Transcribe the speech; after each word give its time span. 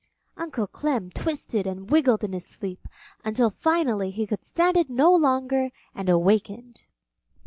Uncle 0.35 0.65
Clem 0.65 1.11
twisted 1.11 1.67
and 1.67 1.91
wiggled 1.91 2.23
in 2.23 2.33
his 2.33 2.47
sleep 2.47 2.87
until 3.23 3.51
finally 3.51 4.09
he 4.09 4.25
could 4.25 4.43
stand 4.43 4.75
it 4.75 4.89
no 4.89 5.13
longer 5.13 5.69
and 5.93 6.09
awakened. 6.09 6.87